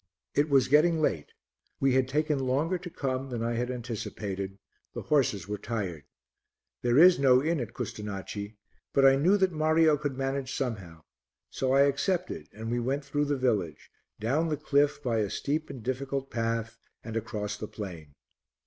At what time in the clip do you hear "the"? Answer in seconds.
4.95-5.03, 13.25-13.37, 14.49-14.57, 17.55-17.67